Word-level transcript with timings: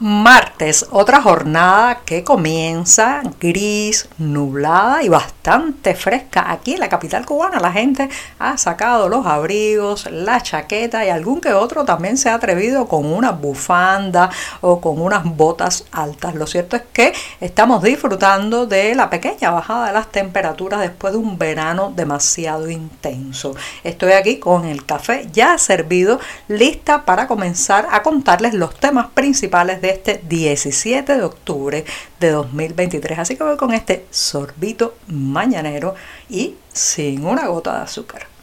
Martes, 0.00 0.86
otra 0.92 1.20
jornada 1.20 2.02
que 2.04 2.22
comienza 2.22 3.20
gris, 3.40 4.08
nublada 4.18 5.02
y 5.02 5.08
bastante 5.08 5.96
fresca. 5.96 6.52
Aquí 6.52 6.74
en 6.74 6.80
la 6.80 6.88
capital 6.88 7.26
cubana 7.26 7.58
la 7.58 7.72
gente 7.72 8.08
ha 8.38 8.56
sacado 8.58 9.08
los 9.08 9.26
abrigos, 9.26 10.08
la 10.12 10.40
chaqueta 10.40 11.04
y 11.04 11.08
algún 11.08 11.40
que 11.40 11.52
otro 11.52 11.84
también 11.84 12.16
se 12.16 12.30
ha 12.30 12.34
atrevido 12.34 12.86
con 12.86 13.06
una 13.06 13.32
bufanda 13.32 14.30
o 14.60 14.80
con 14.80 15.00
unas 15.00 15.24
botas 15.24 15.84
altas. 15.90 16.36
Lo 16.36 16.46
cierto 16.46 16.76
es 16.76 16.82
que 16.92 17.12
estamos 17.40 17.82
disfrutando 17.82 18.66
de 18.66 18.94
la 18.94 19.10
pequeña 19.10 19.50
bajada 19.50 19.88
de 19.88 19.94
las 19.94 20.12
temperaturas 20.12 20.78
después 20.78 21.12
de 21.12 21.18
un 21.18 21.38
verano 21.38 21.92
demasiado 21.96 22.70
intenso. 22.70 23.56
Estoy 23.82 24.12
aquí 24.12 24.38
con 24.38 24.64
el 24.64 24.86
café 24.86 25.26
ya 25.32 25.58
servido, 25.58 26.20
lista 26.46 27.04
para 27.04 27.26
comenzar 27.26 27.88
a 27.90 28.04
contarles 28.04 28.54
los 28.54 28.76
temas 28.76 29.08
principales 29.12 29.80
de 29.80 29.87
este 29.88 30.20
17 30.28 31.16
de 31.16 31.22
octubre 31.22 31.84
de 32.20 32.30
2023. 32.30 33.18
Así 33.18 33.36
que 33.36 33.44
voy 33.44 33.56
con 33.56 33.72
este 33.72 34.06
sorbito 34.10 34.94
mañanero 35.08 35.94
y 36.28 36.56
sin 36.72 37.24
una 37.24 37.46
gota 37.48 37.76
de 37.76 37.82
azúcar. 37.82 38.37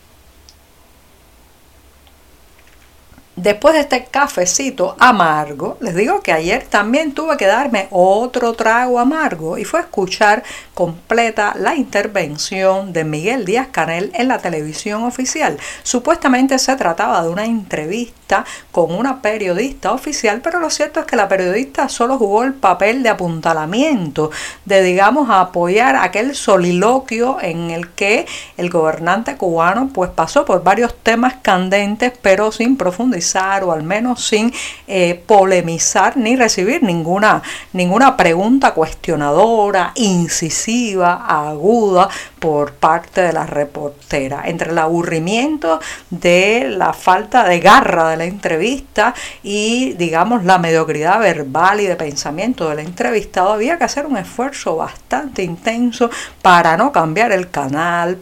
Después 3.35 3.73
de 3.73 3.81
este 3.81 4.05
cafecito 4.05 4.95
amargo, 4.97 5.77
les 5.81 5.93
digo 5.93 6.21
que 6.21 6.31
ayer 6.31 6.63
también 6.69 7.13
tuve 7.13 7.35
que 7.35 7.45
darme 7.45 7.89
otro 7.91 8.53
trago 8.53 8.97
amargo 8.97 9.57
y 9.57 9.65
fue 9.65 9.81
escuchar 9.81 10.41
completa 10.73 11.53
la 11.59 11.75
intervención 11.75 12.93
de 12.93 13.03
Miguel 13.03 13.43
Díaz 13.43 13.67
Canel 13.73 14.13
en 14.15 14.29
la 14.29 14.37
televisión 14.37 15.03
oficial. 15.03 15.57
Supuestamente 15.83 16.57
se 16.59 16.77
trataba 16.77 17.21
de 17.23 17.29
una 17.29 17.43
entrevista 17.43 18.45
con 18.71 18.93
una 18.93 19.21
periodista 19.21 19.91
oficial, 19.91 20.39
pero 20.41 20.61
lo 20.61 20.69
cierto 20.69 21.01
es 21.01 21.05
que 21.05 21.17
la 21.17 21.27
periodista 21.27 21.89
solo 21.89 22.17
jugó 22.17 22.43
el 22.43 22.53
papel 22.53 23.03
de 23.03 23.09
apuntalamiento, 23.09 24.31
de 24.63 24.81
digamos 24.81 25.29
apoyar 25.29 25.97
aquel 25.97 26.35
soliloquio 26.35 27.37
en 27.41 27.69
el 27.69 27.89
que 27.89 28.27
el 28.55 28.69
gobernante 28.69 29.35
cubano 29.35 29.89
pues 29.93 30.09
pasó 30.09 30.45
por 30.45 30.63
varios 30.63 30.95
temas 30.95 31.35
candentes 31.41 32.13
pero 32.21 32.53
sin 32.53 32.77
profundizar 32.77 33.24
o 33.63 33.71
al 33.71 33.83
menos 33.83 34.25
sin 34.25 34.53
eh, 34.87 35.21
polemizar 35.25 36.17
ni 36.17 36.35
recibir 36.35 36.83
ninguna, 36.83 37.41
ninguna 37.73 38.15
pregunta 38.15 38.73
cuestionadora, 38.73 39.91
incisiva, 39.95 41.25
aguda 41.25 42.09
por 42.45 42.73
parte 42.73 43.21
de 43.21 43.33
la 43.33 43.47
reportera. 43.47 44.43
Entre 44.45 44.69
el 44.69 44.77
aburrimiento 44.77 45.79
de 46.11 46.67
la 46.69 46.93
falta 46.93 47.43
de 47.43 47.59
garra 47.59 48.11
de 48.11 48.17
la 48.17 48.25
entrevista 48.25 49.15
y 49.41 49.93
digamos 49.93 50.43
la 50.43 50.59
mediocridad 50.59 51.19
verbal 51.19 51.81
y 51.81 51.87
de 51.87 51.95
pensamiento 51.95 52.69
del 52.69 52.81
entrevistado, 52.85 53.51
había 53.51 53.79
que 53.79 53.85
hacer 53.85 54.05
un 54.05 54.17
esfuerzo 54.17 54.75
bastante 54.75 55.41
intenso 55.41 56.11
para 56.43 56.77
no 56.77 56.91
cambiar 56.91 57.31
el 57.31 57.49
canal, 57.49 58.19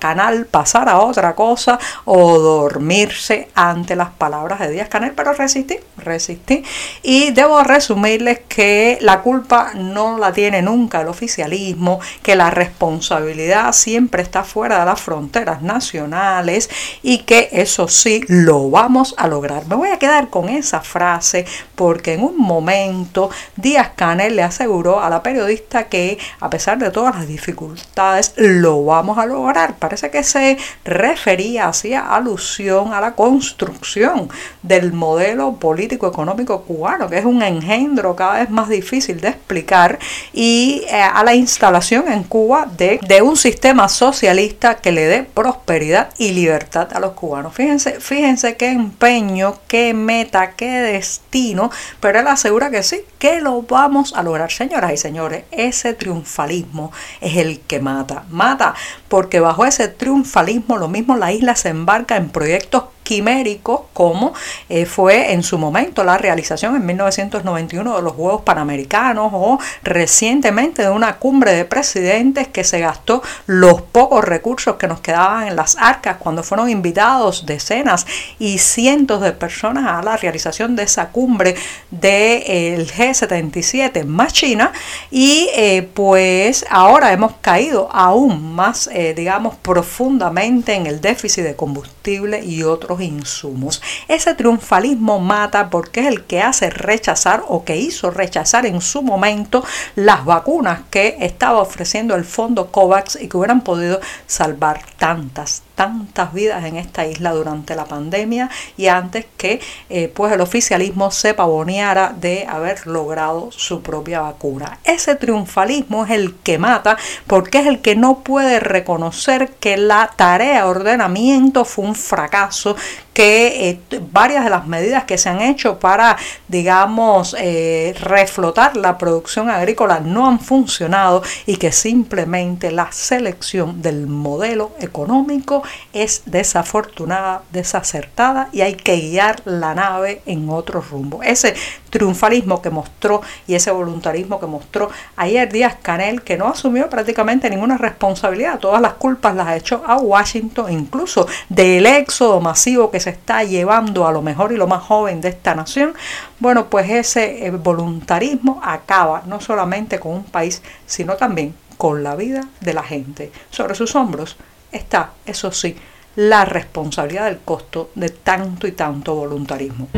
canal 0.00 0.46
pasar 0.46 0.88
a 0.88 0.98
otra 0.98 1.36
cosa 1.36 1.78
o 2.06 2.40
dormirse 2.40 3.50
ante 3.54 3.94
las 3.94 4.10
palabras 4.10 4.58
de 4.58 4.72
Díaz 4.72 4.88
Canel, 4.88 5.12
pero 5.12 5.32
resistí, 5.32 5.78
resistí. 5.98 6.64
Y 7.04 7.30
debo 7.30 7.62
resumirles 7.62 8.40
que 8.48 8.98
la 9.00 9.20
culpa 9.20 9.74
no 9.76 10.18
la 10.18 10.32
tiene 10.32 10.60
nunca 10.60 11.02
el 11.02 11.06
oficialismo, 11.06 12.00
que 12.20 12.34
la 12.34 12.50
responsabilidad 12.50 13.43
siempre 13.72 14.22
está 14.22 14.44
fuera 14.44 14.80
de 14.80 14.86
las 14.86 15.00
fronteras 15.00 15.62
nacionales 15.62 16.70
y 17.02 17.18
que 17.18 17.48
eso 17.52 17.88
sí 17.88 18.22
lo 18.28 18.70
vamos 18.70 19.14
a 19.18 19.28
lograr. 19.28 19.66
Me 19.66 19.76
voy 19.76 19.88
a 19.90 19.98
quedar 19.98 20.28
con 20.28 20.48
esa 20.48 20.80
frase 20.80 21.46
porque 21.74 22.14
en 22.14 22.22
un 22.22 22.38
momento 22.38 23.30
Díaz 23.56 23.90
Canel 23.96 24.36
le 24.36 24.42
aseguró 24.42 25.00
a 25.00 25.10
la 25.10 25.22
periodista 25.22 25.84
que 25.84 26.18
a 26.40 26.50
pesar 26.50 26.78
de 26.78 26.90
todas 26.90 27.14
las 27.14 27.28
dificultades 27.28 28.34
lo 28.36 28.84
vamos 28.84 29.18
a 29.18 29.26
lograr. 29.26 29.76
Parece 29.76 30.10
que 30.10 30.22
se 30.22 30.56
refería, 30.84 31.68
hacía 31.68 32.14
alusión 32.14 32.92
a 32.92 33.00
la 33.00 33.14
construcción 33.14 34.28
del 34.62 34.92
modelo 34.92 35.54
político 35.56 36.06
económico 36.06 36.62
cubano, 36.62 37.08
que 37.08 37.18
es 37.18 37.24
un 37.24 37.42
engendro 37.42 38.16
cada 38.16 38.40
vez 38.40 38.50
más 38.50 38.68
difícil 38.68 39.20
de 39.20 39.28
explicar, 39.28 39.98
y 40.32 40.82
eh, 40.88 41.02
a 41.02 41.22
la 41.24 41.34
instalación 41.34 42.10
en 42.10 42.24
Cuba 42.24 42.66
de, 42.76 42.98
de, 43.06 43.22
un 43.24 43.36
sistema 43.36 43.88
socialista 43.88 44.76
que 44.76 44.92
le 44.92 45.06
dé 45.06 45.22
prosperidad 45.22 46.10
y 46.18 46.32
libertad 46.32 46.88
a 46.92 47.00
los 47.00 47.12
cubanos. 47.12 47.54
Fíjense, 47.54 47.98
fíjense 48.00 48.56
qué 48.56 48.70
empeño, 48.70 49.56
qué 49.66 49.94
meta, 49.94 50.52
qué 50.52 50.80
destino, 50.80 51.70
pero 52.00 52.20
él 52.20 52.26
asegura 52.26 52.70
que 52.70 52.82
sí, 52.82 53.00
que 53.18 53.40
lo 53.40 53.62
vamos 53.62 54.12
a 54.14 54.22
lograr. 54.22 54.52
Señoras 54.52 54.92
y 54.92 54.96
señores, 54.98 55.44
ese 55.50 55.94
triunfalismo 55.94 56.92
es 57.20 57.36
el 57.38 57.60
que 57.60 57.80
mata. 57.80 58.24
Mata 58.30 58.74
porque 59.08 59.40
bajo 59.40 59.64
ese 59.64 59.88
triunfalismo 59.88 60.76
lo 60.76 60.88
mismo 60.88 61.16
la 61.16 61.32
isla 61.32 61.56
se 61.56 61.70
embarca 61.70 62.16
en 62.16 62.28
proyectos 62.28 62.84
quiméricos 63.04 63.82
como 63.92 64.34
eh, 64.68 64.86
fue 64.86 65.32
en 65.32 65.44
su 65.44 65.58
momento 65.58 66.02
la 66.02 66.18
realización 66.18 66.74
en 66.74 66.84
1991 66.86 67.96
de 67.96 68.02
los 68.02 68.14
Juegos 68.14 68.42
Panamericanos 68.42 69.30
o 69.32 69.58
recientemente 69.84 70.82
de 70.82 70.90
una 70.90 71.18
cumbre 71.18 71.52
de 71.52 71.64
presidentes 71.64 72.48
que 72.48 72.64
se 72.64 72.80
gastó 72.80 73.22
los 73.46 73.82
pocos 73.82 74.24
recursos 74.24 74.76
que 74.76 74.88
nos 74.88 75.00
quedaban 75.00 75.46
en 75.46 75.54
las 75.54 75.76
arcas 75.76 76.16
cuando 76.18 76.42
fueron 76.42 76.68
invitados 76.68 77.46
decenas 77.46 78.06
y 78.38 78.58
cientos 78.58 79.20
de 79.20 79.32
personas 79.32 79.86
a 79.86 80.02
la 80.02 80.16
realización 80.16 80.74
de 80.74 80.84
esa 80.84 81.10
cumbre 81.10 81.54
del 81.90 82.90
G77 82.90 84.04
más 84.04 84.32
China. 84.32 84.72
Y 85.10 85.48
eh, 85.54 85.88
pues 85.94 86.64
ahora 86.70 87.12
hemos 87.12 87.34
caído 87.40 87.88
aún 87.92 88.54
más 88.54 88.88
eh, 88.92 89.12
digamos 89.14 89.56
profundamente 89.56 90.74
en 90.74 90.86
el 90.86 91.00
déficit 91.00 91.44
de 91.44 91.56
combustible 91.56 92.44
y 92.44 92.62
otros 92.62 92.93
insumos. 93.00 93.82
Ese 94.08 94.34
triunfalismo 94.34 95.18
mata 95.20 95.70
porque 95.70 96.00
es 96.00 96.06
el 96.06 96.24
que 96.24 96.42
hace 96.42 96.70
rechazar 96.70 97.44
o 97.48 97.64
que 97.64 97.76
hizo 97.76 98.10
rechazar 98.10 98.66
en 98.66 98.80
su 98.80 99.02
momento 99.02 99.64
las 99.94 100.24
vacunas 100.24 100.80
que 100.90 101.16
estaba 101.20 101.60
ofreciendo 101.60 102.14
el 102.14 102.24
fondo 102.24 102.70
COVAX 102.70 103.16
y 103.20 103.28
que 103.28 103.36
hubieran 103.36 103.62
podido 103.62 104.00
salvar 104.26 104.80
tantas, 104.98 105.62
tantas 105.74 106.32
vidas 106.32 106.64
en 106.64 106.76
esta 106.76 107.06
isla 107.06 107.32
durante 107.32 107.74
la 107.74 107.84
pandemia 107.84 108.50
y 108.76 108.86
antes 108.86 109.26
que 109.36 109.60
eh, 109.88 110.08
pues 110.14 110.32
el 110.32 110.40
oficialismo 110.40 111.10
se 111.10 111.34
pavoneara 111.34 112.14
de 112.18 112.46
haber 112.48 112.86
logrado 112.86 113.50
su 113.52 113.82
propia 113.82 114.20
vacuna. 114.20 114.78
Ese 114.84 115.14
triunfalismo 115.14 116.04
es 116.04 116.12
el 116.12 116.34
que 116.36 116.58
mata 116.58 116.96
porque 117.26 117.58
es 117.58 117.66
el 117.66 117.80
que 117.80 117.96
no 117.96 118.20
puede 118.20 118.60
reconocer 118.60 119.50
que 119.60 119.76
la 119.76 120.10
tarea 120.16 120.62
de 120.62 120.62
ordenamiento 120.62 121.64
fue 121.64 121.84
un 121.84 121.94
fracaso 121.94 122.76
que 123.14 123.70
eh, 123.70 124.00
varias 124.12 124.44
de 124.44 124.50
las 124.50 124.66
medidas 124.66 125.04
que 125.04 125.16
se 125.16 125.28
han 125.28 125.40
hecho 125.40 125.78
para, 125.78 126.16
digamos, 126.48 127.34
eh, 127.38 127.94
reflotar 128.00 128.76
la 128.76 128.98
producción 128.98 129.48
agrícola 129.48 130.00
no 130.00 130.26
han 130.26 130.40
funcionado 130.40 131.22
y 131.46 131.56
que 131.56 131.72
simplemente 131.72 132.72
la 132.72 132.90
selección 132.92 133.80
del 133.80 134.08
modelo 134.08 134.72
económico 134.80 135.62
es 135.92 136.22
desafortunada, 136.26 137.42
desacertada 137.52 138.48
y 138.52 138.62
hay 138.62 138.74
que 138.74 138.96
guiar 138.96 139.40
la 139.44 139.74
nave 139.74 140.20
en 140.26 140.50
otro 140.50 140.80
rumbo. 140.80 141.22
Ese 141.22 141.54
triunfalismo 141.90 142.60
que 142.60 142.70
mostró 142.70 143.22
y 143.46 143.54
ese 143.54 143.70
voluntarismo 143.70 144.40
que 144.40 144.46
mostró 144.46 144.90
ayer 145.14 145.52
Díaz 145.52 145.76
Canel, 145.80 146.22
que 146.22 146.36
no 146.36 146.48
asumió 146.48 146.90
prácticamente 146.90 147.48
ninguna 147.48 147.78
responsabilidad, 147.78 148.58
todas 148.58 148.82
las 148.82 148.94
culpas 148.94 149.36
las 149.36 149.46
ha 149.46 149.56
hecho 149.56 149.82
a 149.86 149.98
Washington, 149.98 150.72
incluso 150.72 151.28
del 151.48 151.86
éxodo 151.86 152.40
masivo 152.40 152.90
que 152.90 153.03
se 153.04 153.10
está 153.10 153.44
llevando 153.44 154.06
a 154.06 154.12
lo 154.12 154.22
mejor 154.22 154.50
y 154.52 154.56
lo 154.56 154.66
más 154.66 154.82
joven 154.82 155.20
de 155.20 155.28
esta 155.28 155.54
nación, 155.54 155.92
bueno, 156.38 156.70
pues 156.70 156.88
ese 156.88 157.46
eh, 157.46 157.50
voluntarismo 157.50 158.60
acaba 158.64 159.22
no 159.26 159.40
solamente 159.40 160.00
con 160.00 160.12
un 160.12 160.24
país, 160.24 160.62
sino 160.86 161.16
también 161.16 161.54
con 161.76 162.02
la 162.02 162.16
vida 162.16 162.48
de 162.60 162.72
la 162.72 162.82
gente. 162.82 163.30
Sobre 163.50 163.74
sus 163.74 163.94
hombros 163.94 164.38
está, 164.72 165.12
eso 165.26 165.52
sí, 165.52 165.76
la 166.16 166.46
responsabilidad 166.46 167.26
del 167.26 167.40
costo 167.40 167.90
de 167.94 168.08
tanto 168.08 168.66
y 168.66 168.72
tanto 168.72 169.14
voluntarismo. 169.14 169.88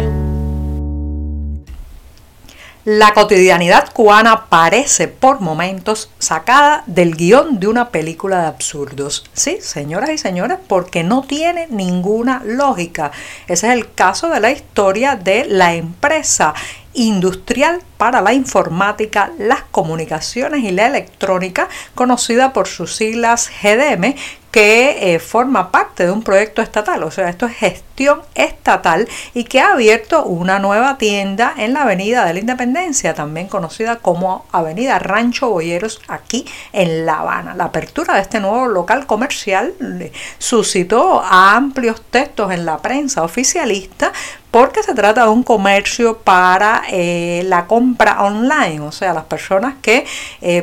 La 2.87 3.15
cotidianidad 3.15 3.93
cubana 3.93 4.47
parece 4.49 5.09
por 5.09 5.41
momentos 5.41 6.09
sacada 6.21 6.85
del 6.87 7.17
guion 7.17 7.59
de 7.59 7.67
una 7.67 7.89
película 7.89 8.43
de 8.43 8.47
absurdos. 8.47 9.29
Sí, 9.33 9.59
señoras 9.61 10.11
y 10.11 10.19
señores, 10.19 10.59
porque 10.69 11.03
no 11.03 11.23
tiene 11.23 11.67
ninguna 11.69 12.43
lógica. 12.45 13.11
Ese 13.49 13.67
es 13.67 13.73
el 13.73 13.93
caso 13.93 14.29
de 14.29 14.39
la 14.39 14.53
historia 14.53 15.17
de 15.17 15.47
la 15.47 15.75
empresa 15.75 16.55
industrial 16.97 17.81
para 17.97 18.21
la 18.21 18.33
informática, 18.33 19.31
las 19.39 19.63
comunicaciones 19.71 20.65
y 20.65 20.73
la 20.73 20.87
electrónica, 20.87 21.69
conocida 21.95 22.53
por 22.53 22.67
sus 22.67 22.95
siglas 22.95 23.51
GDM, 23.63 24.15
que 24.57 25.15
eh, 25.15 25.19
forma 25.19 25.71
parte 25.71 26.07
de 26.07 26.11
un 26.11 26.23
proyecto 26.23 26.63
estatal, 26.63 27.03
o 27.03 27.11
sea, 27.11 27.29
esto 27.29 27.45
es 27.45 27.55
gestión 27.57 28.23
estatal 28.35 29.07
y 29.35 29.45
que 29.45 29.61
ha 29.61 29.73
abierto 29.73 30.25
una 30.25 30.59
nueva 30.59 30.97
tienda 30.97 31.53
en 31.59 31.75
la 31.75 31.83
Avenida 31.83 32.25
de 32.25 32.33
la 32.33 32.41
Independencia, 32.41 33.13
también 33.13 33.49
conocida 33.49 33.97
como 33.97 34.47
Avenida 34.53 34.99
Rancho 34.99 35.51
Boyeros, 35.51 36.01
aquí 36.09 36.47
en 36.73 37.05
La 37.05 37.21
Habana. 37.21 37.55
La 37.55 37.65
apertura 37.65 38.15
de 38.15 38.23
este 38.23 38.41
nuevo 38.41 38.67
local 38.69 39.07
comercial 39.07 39.75
eh, 40.01 40.11
suscitó 40.39 41.21
amplios 41.23 42.01
textos 42.11 42.51
en 42.51 42.65
la 42.65 42.79
prensa 42.79 43.25
oficialista 43.25 44.11
porque 44.57 44.83
se 44.83 44.95
trata 44.95 45.25
de 45.25 45.29
un 45.29 45.43
comercio 45.43 46.17
para 46.17 46.85
eh, 46.91 47.43
la 47.45 47.67
compra 47.67 48.23
online, 48.25 48.81
o 48.81 48.91
sea, 48.91 49.13
las 49.13 49.25
personas 49.25 49.75
que 49.83 50.07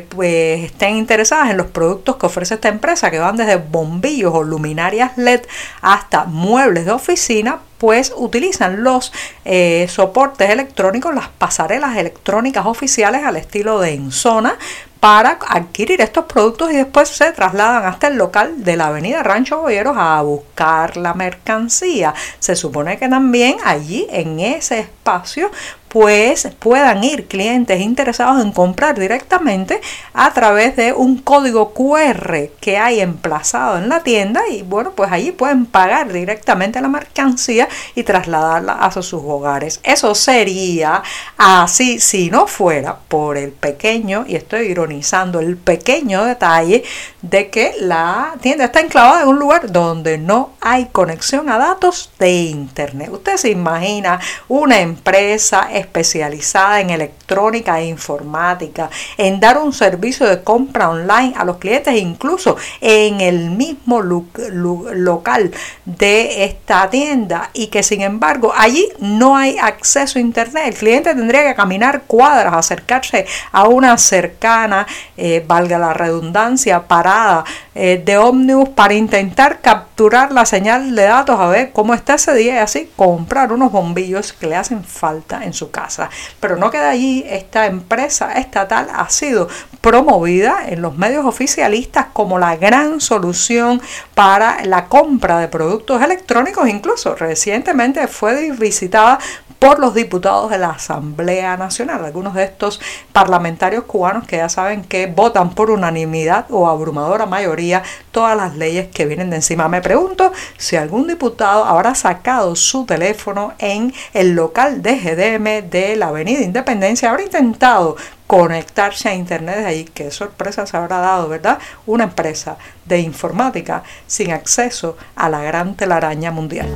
pues, 0.10 0.64
estén 0.64 0.96
interesadas 0.96 1.52
en 1.52 1.58
los 1.58 1.68
productos 1.68 2.16
que 2.16 2.26
ofrece 2.26 2.56
esta 2.56 2.70
empresa, 2.70 3.12
que 3.12 3.20
van 3.20 3.38
desde 3.38 3.58
bombillos 3.58 4.34
o 4.34 4.42
luminarias 4.42 5.16
LED 5.16 5.42
hasta 5.84 6.24
muebles 6.24 6.86
de 6.86 6.92
oficina, 6.92 7.60
pues 7.78 8.12
utilizan 8.18 8.84
los 8.84 9.14
eh, 9.46 9.86
soportes 9.90 10.50
electrónicos, 10.50 11.14
las 11.14 11.28
pasarelas 11.28 11.96
electrónicas 11.96 12.66
oficiales 12.66 13.24
al 13.24 13.38
estilo 13.38 13.80
de 13.80 13.94
Enzona 13.94 14.58
para 15.04 15.38
adquirir 15.50 16.00
estos 16.00 16.24
productos 16.24 16.72
y 16.72 16.78
después 16.78 17.10
se 17.10 17.34
trasladan 17.34 17.86
hasta 17.86 18.08
el 18.08 18.16
local 18.16 18.64
de 18.64 18.78
la 18.78 18.88
avenida 18.88 19.22
Rancho 19.22 19.58
Boyeros 19.60 19.98
a 19.98 20.22
buscar 20.22 20.96
la 20.96 21.14
mercancía. 21.14 22.14
Se 22.40 22.56
supone 22.56 22.98
que 22.98 23.10
también 23.10 23.58
allí 23.66 24.08
en 24.10 24.40
ese 24.40 24.80
espacio 24.80 25.52
pues 25.94 26.48
puedan 26.58 27.04
ir 27.04 27.28
clientes 27.28 27.80
interesados 27.80 28.44
en 28.44 28.52
comprar 28.52 28.98
directamente 29.00 29.80
a 30.16 30.34
través 30.34 30.76
de 30.76 30.92
un 30.92 31.20
código 31.20 31.72
QR 31.76 32.50
que 32.60 32.80
hay 32.80 33.00
emplazado 33.00 33.78
en 33.78 33.90
la 33.90 34.02
tienda 34.02 34.42
y 34.50 34.64
bueno, 34.64 34.94
pues 34.96 35.12
allí 35.12 35.32
pueden 35.32 35.68
pagar 35.68 36.12
directamente 36.12 36.82
la 36.82 36.88
mercancía 36.88 37.70
y 37.94 38.02
trasladarla 38.02 38.74
a 38.74 38.92
sus 38.92 39.14
hogares. 39.14 39.82
Eso 39.84 40.16
sería 40.16 41.04
así 41.38 42.00
si 42.00 42.32
no 42.32 42.48
fuera 42.48 42.98
por 43.08 43.38
el 43.38 43.52
pequeño, 43.52 44.26
y 44.28 44.36
estoy 44.36 44.70
ironizando, 44.70 45.40
el 45.40 45.58
pequeño 45.58 46.24
detalle 46.26 46.84
de 47.22 47.52
que 47.52 47.76
la 47.80 48.34
tienda 48.42 48.66
está 48.66 48.80
enclavada 48.80 49.22
en 49.22 49.28
un 49.28 49.38
lugar 49.38 49.72
donde 49.72 50.18
no 50.18 50.54
hay 50.60 50.88
conexión 50.88 51.50
a 51.52 51.60
datos 51.60 52.12
de 52.18 52.32
internet. 52.32 53.10
Usted 53.12 53.38
se 53.38 53.52
imagina 53.52 54.20
una 54.48 54.80
empresa 54.80 55.68
especializada 55.84 56.82
en 56.82 56.90
electrónica 56.90 57.80
e 57.80 57.86
informática, 57.86 58.90
en 59.18 59.40
dar 59.40 59.58
un 59.58 59.74
servicio 59.74 60.28
de 60.28 60.44
compra 60.44 60.90
online 60.90 61.34
a 61.38 61.46
los 61.46 61.58
clientes, 61.58 61.96
incluso 61.96 62.58
en 62.82 63.22
el 63.22 63.52
mismo 63.52 64.02
local 64.02 65.52
de 65.86 66.46
esta 66.46 66.90
tienda 66.90 67.50
y 67.54 67.68
que 67.68 67.84
sin 67.84 68.02
embargo 68.02 68.54
allí 68.56 68.88
no 69.00 69.36
hay 69.36 69.58
acceso 69.58 70.20
a 70.20 70.22
internet. 70.22 70.64
El 70.68 70.74
cliente 70.76 71.14
tendría 71.16 71.46
que 71.48 71.56
caminar 71.56 72.04
cuadras, 72.08 72.54
acercarse 72.54 73.26
a 73.52 73.68
una 73.68 73.98
cercana, 73.98 74.88
eh, 75.18 75.44
valga 75.46 75.78
la 75.78 75.94
redundancia, 75.94 76.88
parada 76.88 77.44
eh, 77.76 78.02
de 78.04 78.18
ómnibus 78.18 78.70
para 78.70 78.94
intentar 78.94 79.60
capturar 79.62 80.32
la 80.32 80.46
señal 80.46 80.96
de 80.96 81.04
datos 81.04 81.40
a 81.40 81.48
ver 81.48 81.72
cómo 81.72 81.94
está 81.94 82.16
ese 82.16 82.34
día 82.34 82.56
y 82.56 82.58
así 82.58 82.92
comprar 82.96 83.52
unos 83.52 83.72
bombillos 83.72 84.34
que 84.34 84.48
le 84.48 84.56
hacen 84.56 84.84
falta 84.84 85.44
en 85.44 85.54
su 85.54 85.72
casa. 85.74 86.10
Pero 86.40 86.56
no 86.56 86.72
queda 86.72 86.92
allí, 86.92 87.26
esta 87.28 87.66
empresa 87.66 88.32
estatal 88.34 88.88
ha 88.94 89.10
sido 89.10 89.50
promovida 89.82 90.70
en 90.70 90.82
los 90.82 90.98
medios 90.98 91.26
oficialistas 91.26 92.06
como 92.14 92.40
la 92.40 92.56
gran 92.56 93.02
solución 93.02 93.82
para 94.16 94.64
la 94.64 94.86
compra 94.86 95.40
de 95.40 95.50
productos 95.50 96.02
electrónicos. 96.02 96.70
Incluso 96.70 97.16
recientemente 97.16 98.08
fue 98.08 98.52
visitada 98.52 99.20
por 99.64 99.80
los 99.80 99.94
diputados 99.94 100.50
de 100.50 100.58
la 100.58 100.72
Asamblea 100.72 101.56
Nacional, 101.56 102.04
algunos 102.04 102.34
de 102.34 102.44
estos 102.44 102.82
parlamentarios 103.14 103.86
cubanos 103.86 104.28
que 104.28 104.36
ya 104.36 104.50
saben 104.50 104.84
que 104.84 105.08
votan 105.08 105.52
por 105.56 105.72
unanimidad 105.72 106.48
o 106.50 106.68
abrumadora 106.68 107.26
mayoría 107.26 107.82
todas 108.12 108.36
las 108.36 108.58
leyes 108.58 108.90
que 108.90 109.06
vienen 109.06 109.30
de 109.30 109.38
encima. 109.38 109.70
Me 109.70 109.82
pregunto 109.82 110.34
si 110.58 110.76
algún 110.76 111.08
diputado 111.08 111.64
habrá 111.64 111.96
sacado 111.96 112.58
su 112.58 112.86
teléfono 112.86 113.54
en 113.58 113.94
el 114.14 114.36
local 114.36 114.82
de 114.82 114.98
GDM 114.98 115.70
de 115.70 115.96
la 115.96 116.10
Avenida 116.10 116.42
Independencia, 116.42 117.10
habrá 117.10 117.24
intentado 117.24 117.96
conectarse 118.28 119.08
a 119.08 119.16
internet 119.16 119.60
de 119.60 119.66
ahí. 119.66 119.86
Qué 119.86 120.12
sorpresa 120.12 120.66
se 120.66 120.76
habrá 120.76 120.98
dado, 120.98 121.30
¿verdad? 121.30 121.58
Una 121.86 122.04
empresa 122.04 122.58
de 122.84 123.00
informática 123.00 123.84
sin 124.08 124.34
acceso 124.34 124.98
a 125.16 125.30
la 125.30 125.42
gran 125.42 125.76
telaraña 125.76 126.32
mundial. 126.32 126.68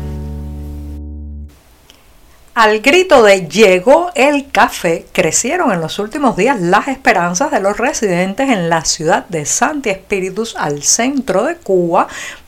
Al 2.58 2.80
grito 2.80 3.22
de 3.22 3.48
llegó 3.48 4.10
el 4.16 4.50
café, 4.50 5.06
crecieron 5.12 5.72
en 5.72 5.80
los 5.80 6.00
últimos 6.00 6.36
días 6.36 6.60
las 6.60 6.88
esperanzas 6.88 7.52
de 7.52 7.60
los 7.60 7.78
residentes 7.78 8.50
en 8.50 8.68
la 8.68 8.84
ciudad 8.84 9.28
de 9.28 9.46
Santi 9.46 9.92
Espíritus, 9.92 10.56
al 10.58 10.82
centro 10.82 11.44
de 11.44 11.58
Cuba, 11.58 12.08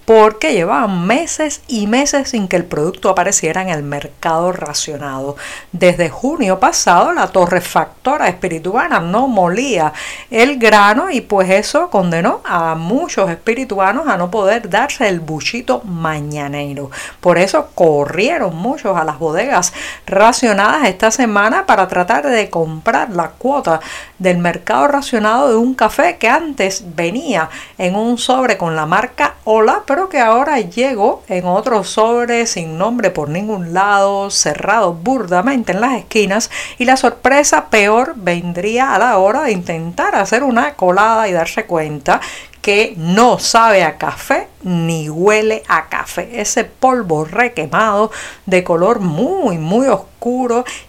porque 0.10 0.54
llevaban 0.54 1.06
meses 1.06 1.62
y 1.68 1.86
meses 1.86 2.30
sin 2.30 2.48
que 2.48 2.56
el 2.56 2.66
producto 2.66 3.10
apareciera 3.10 3.62
en 3.62 3.70
el 3.70 3.84
mercado 3.84 4.52
racionado. 4.52 5.36
Desde 5.72 6.10
junio 6.10 6.60
pasado 6.60 7.14
la 7.14 7.28
torrefactora 7.28 8.28
espirituana 8.28 9.00
no 9.00 9.28
molía 9.28 9.94
el 10.32 10.58
grano 10.58 11.12
y 11.12 11.22
pues 11.22 11.52
eso 11.52 11.92
condenó 11.92 12.42
a 12.44 12.74
muchos 12.74 13.30
espirituanos 13.30 14.08
a 14.08 14.18
no 14.18 14.32
poder 14.32 14.68
darse 14.68 15.08
el 15.08 15.20
buchito 15.20 15.84
mañanero. 15.84 16.90
Por 17.20 17.38
eso 17.38 17.68
corrieron 17.76 18.56
muchos 18.56 18.98
a 18.98 19.04
las 19.04 19.20
bodegas 19.20 19.74
racionadas 20.08 20.88
esta 20.88 21.12
semana 21.12 21.68
para 21.68 21.88
tratar 21.88 22.26
de 22.26 22.50
comprar 22.50 23.12
la 23.12 23.30
cuota 23.30 23.80
del 24.19 24.38
mercado 24.38 24.88
racionado 24.88 25.50
de 25.50 25.56
un 25.56 25.74
café 25.74 26.18
que 26.18 26.30
antes 26.30 26.83
venía 26.95 27.50
en 27.77 27.95
un 27.95 28.18
sobre 28.18 28.57
con 28.57 28.75
la 28.75 28.86
marca 28.86 29.36
Hola, 29.45 29.83
pero 29.88 30.10
que 30.10 30.19
ahora 30.19 30.60
llegó 30.60 31.24
en 31.27 31.45
otro 31.45 31.83
sobre 31.83 32.45
sin 32.45 32.77
nombre 32.77 33.10
por 33.10 33.30
ningún 33.30 33.74
lado, 33.74 34.30
cerrado 34.30 34.94
burdamente 34.94 35.71
en 35.71 35.81
las 35.81 35.94
esquinas 35.94 36.52
y 36.78 36.85
la 36.85 36.97
sorpresa 36.97 37.69
peor 37.69 38.14
vendría 38.16 38.94
a 38.94 38.99
la 38.99 39.18
hora 39.18 39.44
de 39.44 39.52
intentar 39.52 40.16
hacer 40.16 40.44
una 40.44 40.76
colada 40.76 41.28
y 41.28 41.31
darse 41.31 41.66
cuenta 41.66 42.21
que 42.61 42.94
no 42.97 43.40
sabe 43.40 43.83
a 43.83 43.97
café 43.97 44.47
ni 44.64 45.09
huele 45.09 45.64
a 45.68 45.88
café. 45.88 46.42
Ese 46.42 46.66
polvo 46.66 47.23
requemado 47.23 48.11
de 48.45 48.64
color 48.64 48.99
muy, 48.99 49.57
muy 49.57 49.88
oscuro 49.88 50.09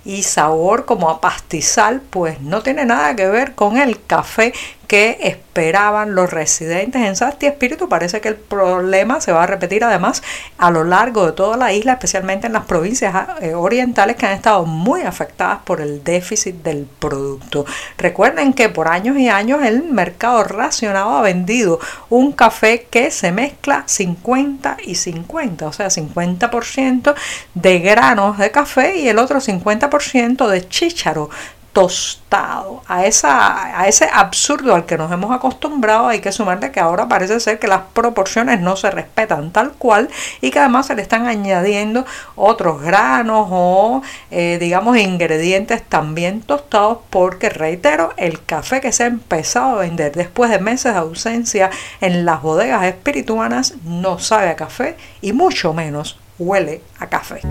y 0.04 0.22
sabor 0.22 0.84
como 0.84 1.08
a 1.08 1.20
pastizal, 1.20 2.00
pues 2.00 2.40
no 2.40 2.62
tiene 2.62 2.84
nada 2.84 3.14
que 3.14 3.28
ver 3.28 3.54
con 3.54 3.76
el 3.76 4.02
café 4.04 4.52
que 4.90 5.18
esperaban 5.20 6.16
los 6.16 6.30
residentes 6.30 7.00
en 7.00 7.14
Sasti 7.14 7.46
Espíritu. 7.46 7.88
Parece 7.88 8.20
que 8.20 8.26
el 8.26 8.34
problema 8.34 9.20
se 9.20 9.30
va 9.30 9.44
a 9.44 9.46
repetir 9.46 9.84
además 9.84 10.20
a 10.58 10.72
lo 10.72 10.82
largo 10.82 11.26
de 11.26 11.30
toda 11.30 11.56
la 11.56 11.72
isla, 11.72 11.92
especialmente 11.92 12.48
en 12.48 12.54
las 12.54 12.64
provincias 12.64 13.14
eh, 13.40 13.54
orientales 13.54 14.16
que 14.16 14.26
han 14.26 14.32
estado 14.32 14.66
muy 14.66 15.02
afectadas 15.02 15.60
por 15.62 15.80
el 15.80 16.02
déficit 16.02 16.56
del 16.64 16.88
producto. 16.98 17.64
Recuerden 17.98 18.52
que 18.52 18.68
por 18.68 18.88
años 18.88 19.16
y 19.16 19.28
años 19.28 19.62
el 19.62 19.84
mercado 19.84 20.42
racionado 20.42 21.10
ha 21.10 21.22
vendido 21.22 21.78
un 22.08 22.32
café 22.32 22.88
que 22.90 23.12
se 23.12 23.30
mezcla 23.30 23.84
50 23.86 24.78
y 24.84 24.96
50, 24.96 25.68
o 25.68 25.72
sea, 25.72 25.86
50% 25.86 27.14
de 27.54 27.78
granos 27.78 28.38
de 28.38 28.50
café 28.50 28.96
y 28.96 29.08
el 29.08 29.19
otro 29.20 29.40
50% 29.40 30.48
de 30.48 30.68
chícharo 30.68 31.30
tostado. 31.72 32.82
A, 32.88 33.06
esa, 33.06 33.80
a 33.80 33.86
ese 33.86 34.08
absurdo 34.12 34.74
al 34.74 34.86
que 34.86 34.98
nos 34.98 35.10
hemos 35.12 35.30
acostumbrado 35.30 36.08
hay 36.08 36.20
que 36.20 36.32
sumarle 36.32 36.72
que 36.72 36.80
ahora 36.80 37.08
parece 37.08 37.38
ser 37.38 37.58
que 37.58 37.68
las 37.68 37.82
proporciones 37.92 38.60
no 38.60 38.76
se 38.76 38.90
respetan 38.90 39.52
tal 39.52 39.72
cual 39.72 40.08
y 40.40 40.50
que 40.50 40.58
además 40.58 40.86
se 40.86 40.94
le 40.96 41.02
están 41.02 41.26
añadiendo 41.26 42.04
otros 42.34 42.82
granos 42.82 43.48
o 43.50 44.02
eh, 44.30 44.58
digamos 44.60 44.96
ingredientes 44.96 45.82
también 45.82 46.42
tostados 46.42 46.98
porque 47.08 47.48
reitero, 47.48 48.12
el 48.16 48.42
café 48.44 48.80
que 48.80 48.92
se 48.92 49.04
ha 49.04 49.06
empezado 49.06 49.76
a 49.76 49.82
vender 49.82 50.12
después 50.12 50.50
de 50.50 50.58
meses 50.58 50.92
de 50.92 50.98
ausencia 50.98 51.70
en 52.00 52.24
las 52.24 52.42
bodegas 52.42 52.84
espirituanas 52.84 53.74
no 53.84 54.18
sabe 54.18 54.48
a 54.48 54.56
café 54.56 54.96
y 55.20 55.32
mucho 55.32 55.72
menos 55.72 56.18
huele 56.38 56.82
a 56.98 57.06
café. 57.06 57.42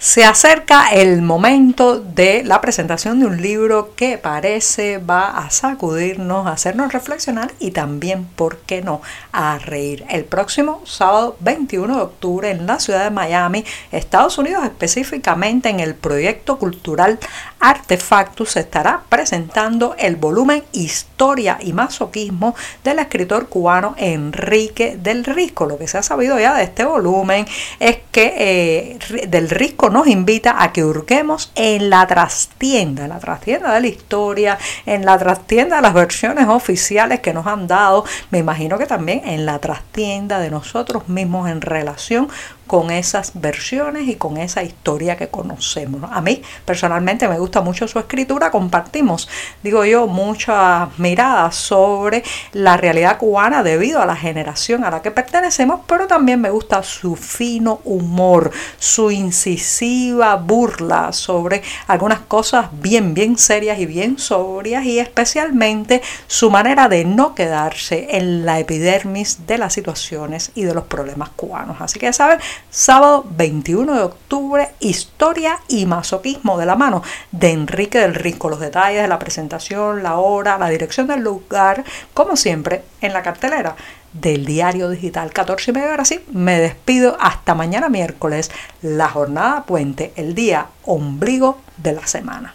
Se 0.00 0.24
acerca 0.24 0.88
el 0.92 1.20
momento 1.20 2.00
de 2.00 2.42
la 2.42 2.62
presentación 2.62 3.20
de 3.20 3.26
un 3.26 3.42
libro 3.42 3.94
que 3.96 4.16
parece 4.16 4.96
va 4.96 5.28
a 5.28 5.50
sacudirnos, 5.50 6.46
a 6.46 6.52
hacernos 6.52 6.94
reflexionar 6.94 7.52
y 7.58 7.72
también, 7.72 8.24
¿por 8.24 8.56
qué 8.60 8.80
no?, 8.80 9.02
a 9.30 9.58
reír. 9.58 10.06
El 10.08 10.24
próximo 10.24 10.80
sábado 10.86 11.36
21 11.40 11.96
de 11.96 12.00
octubre 12.00 12.50
en 12.50 12.66
la 12.66 12.80
ciudad 12.80 13.04
de 13.04 13.10
Miami, 13.10 13.66
Estados 13.92 14.38
Unidos, 14.38 14.64
específicamente 14.64 15.68
en 15.68 15.80
el 15.80 15.94
proyecto 15.94 16.56
cultural 16.56 17.18
Artefactus, 17.60 18.52
se 18.52 18.60
estará 18.60 19.02
presentando 19.10 19.94
el 19.98 20.16
volumen 20.16 20.64
Historia 20.72 21.58
y 21.60 21.74
Masoquismo 21.74 22.54
del 22.82 23.00
escritor 23.00 23.50
cubano 23.50 23.94
Enrique 23.98 24.96
del 24.96 25.26
Risco. 25.26 25.66
Lo 25.66 25.76
que 25.76 25.88
se 25.88 25.98
ha 25.98 26.02
sabido 26.02 26.40
ya 26.40 26.54
de 26.54 26.62
este 26.62 26.86
volumen 26.86 27.44
es 27.80 27.98
que 28.10 28.34
eh, 28.38 29.26
del 29.28 29.50
Risco 29.50 29.89
nos 29.90 30.06
invita 30.06 30.62
a 30.62 30.72
que 30.72 30.84
hurguemos 30.84 31.52
en 31.54 31.90
la 31.90 32.06
trastienda, 32.06 33.04
en 33.04 33.10
la 33.10 33.18
trastienda 33.18 33.72
de 33.74 33.80
la 33.80 33.86
historia, 33.86 34.58
en 34.86 35.04
la 35.04 35.18
trastienda 35.18 35.76
de 35.76 35.82
las 35.82 35.94
versiones 35.94 36.48
oficiales 36.48 37.20
que 37.20 37.32
nos 37.32 37.46
han 37.46 37.66
dado, 37.66 38.04
me 38.30 38.38
imagino 38.38 38.78
que 38.78 38.86
también 38.86 39.22
en 39.24 39.46
la 39.46 39.58
trastienda 39.58 40.38
de 40.40 40.50
nosotros 40.50 41.08
mismos 41.08 41.48
en 41.48 41.60
relación 41.60 42.28
con 42.70 42.92
esas 42.92 43.32
versiones 43.34 44.06
y 44.06 44.14
con 44.14 44.36
esa 44.36 44.62
historia 44.62 45.16
que 45.16 45.26
conocemos. 45.26 46.08
A 46.12 46.20
mí 46.20 46.40
personalmente 46.64 47.26
me 47.26 47.36
gusta 47.36 47.62
mucho 47.62 47.88
su 47.88 47.98
escritura, 47.98 48.52
compartimos, 48.52 49.28
digo 49.64 49.84
yo, 49.84 50.06
muchas 50.06 50.96
miradas 50.96 51.56
sobre 51.56 52.22
la 52.52 52.76
realidad 52.76 53.18
cubana 53.18 53.64
debido 53.64 54.00
a 54.00 54.06
la 54.06 54.14
generación 54.14 54.84
a 54.84 54.90
la 54.92 55.02
que 55.02 55.10
pertenecemos, 55.10 55.80
pero 55.88 56.06
también 56.06 56.40
me 56.40 56.50
gusta 56.50 56.84
su 56.84 57.16
fino 57.16 57.80
humor, 57.82 58.52
su 58.78 59.10
incisiva 59.10 60.36
burla 60.36 61.12
sobre 61.12 61.62
algunas 61.88 62.20
cosas 62.20 62.68
bien, 62.70 63.14
bien 63.14 63.36
serias 63.36 63.80
y 63.80 63.86
bien 63.86 64.16
sobrias 64.16 64.84
y 64.84 65.00
especialmente 65.00 66.02
su 66.28 66.52
manera 66.52 66.88
de 66.88 67.04
no 67.04 67.34
quedarse 67.34 68.06
en 68.12 68.46
la 68.46 68.60
epidermis 68.60 69.48
de 69.48 69.58
las 69.58 69.72
situaciones 69.72 70.52
y 70.54 70.62
de 70.62 70.74
los 70.74 70.84
problemas 70.84 71.30
cubanos. 71.30 71.78
Así 71.80 71.98
que 71.98 72.06
ya 72.06 72.12
saben, 72.12 72.38
sábado 72.68 73.24
21 73.30 73.94
de 73.94 74.02
octubre, 74.02 74.68
historia 74.80 75.58
y 75.68 75.86
masoquismo 75.86 76.58
de 76.58 76.66
la 76.66 76.76
mano 76.76 77.02
de 77.32 77.50
Enrique 77.50 77.98
del 77.98 78.14
Risco. 78.14 78.48
Los 78.48 78.60
detalles 78.60 79.02
de 79.02 79.08
la 79.08 79.18
presentación, 79.18 80.02
la 80.02 80.18
hora, 80.18 80.58
la 80.58 80.68
dirección 80.68 81.06
del 81.06 81.20
lugar, 81.20 81.84
como 82.14 82.36
siempre, 82.36 82.82
en 83.00 83.12
la 83.12 83.22
cartelera 83.22 83.76
del 84.12 84.44
diario 84.44 84.88
digital 84.88 85.32
14 85.32 85.70
y 85.70 85.74
media. 85.74 85.90
Ahora 85.90 86.04
sí, 86.04 86.20
me 86.32 86.58
despido 86.60 87.16
hasta 87.20 87.54
mañana 87.54 87.88
miércoles, 87.88 88.50
la 88.82 89.08
jornada 89.08 89.64
puente, 89.64 90.12
el 90.16 90.34
día 90.34 90.66
ombligo 90.84 91.58
de 91.76 91.92
la 91.92 92.06
semana. 92.06 92.54